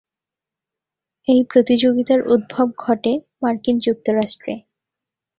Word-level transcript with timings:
এই 1.27 1.41
প্রতিযোগিতার 1.43 2.21
উদ্ভব 2.27 2.67
ঘটে 2.77 3.11
মার্কিন 3.41 3.75
যুক্তরাষ্ট্রে। 3.79 4.53